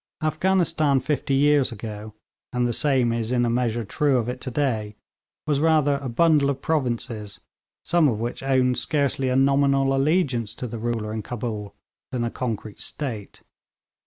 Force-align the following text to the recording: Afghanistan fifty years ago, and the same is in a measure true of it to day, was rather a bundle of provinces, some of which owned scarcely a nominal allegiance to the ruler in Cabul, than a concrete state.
Afghanistan 0.23 0.99
fifty 0.99 1.35
years 1.35 1.71
ago, 1.71 2.15
and 2.51 2.65
the 2.65 2.73
same 2.73 3.13
is 3.13 3.31
in 3.31 3.45
a 3.45 3.51
measure 3.51 3.83
true 3.83 4.17
of 4.17 4.27
it 4.27 4.41
to 4.41 4.49
day, 4.49 4.95
was 5.45 5.59
rather 5.59 5.97
a 6.01 6.09
bundle 6.09 6.49
of 6.49 6.59
provinces, 6.59 7.39
some 7.85 8.07
of 8.07 8.19
which 8.19 8.41
owned 8.41 8.79
scarcely 8.79 9.29
a 9.29 9.35
nominal 9.35 9.95
allegiance 9.95 10.55
to 10.55 10.65
the 10.65 10.79
ruler 10.79 11.13
in 11.13 11.21
Cabul, 11.21 11.75
than 12.11 12.23
a 12.23 12.31
concrete 12.31 12.79
state. 12.79 13.43